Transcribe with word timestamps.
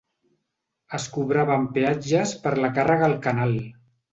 Es 0.99 1.05
cobraven 1.17 1.67
peatges 1.77 2.35
per 2.47 2.55
la 2.65 2.73
càrrega 2.79 3.09
al 3.13 3.17
canal. 3.29 3.57